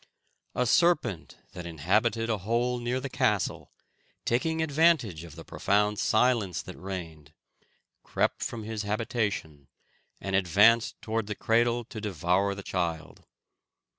[0.55, 3.69] A serpent that inhabited a hole near the castle,
[4.25, 7.33] taking advantage of the profound silence that reigned,
[8.01, 9.67] crept from his habitation,
[10.19, 13.27] and advanced towards the cradle to devour the child.